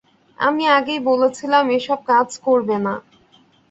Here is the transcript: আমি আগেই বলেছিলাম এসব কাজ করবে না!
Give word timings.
আমি 0.39 0.63
আগেই 0.77 1.01
বলেছিলাম 1.09 1.65
এসব 1.77 1.99
কাজ 2.11 2.27
করবে 2.45 2.77
না! 2.85 2.93